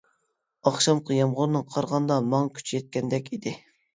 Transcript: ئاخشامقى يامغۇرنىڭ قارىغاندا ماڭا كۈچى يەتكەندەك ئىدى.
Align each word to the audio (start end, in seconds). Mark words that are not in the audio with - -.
ئاخشامقى 0.69 1.17
يامغۇرنىڭ 1.17 1.67
قارىغاندا 1.75 2.17
ماڭا 2.31 2.49
كۈچى 2.57 2.75
يەتكەندەك 2.79 3.33
ئىدى. 3.39 3.57